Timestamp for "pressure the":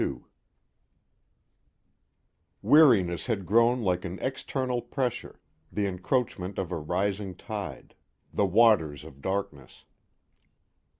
4.81-5.85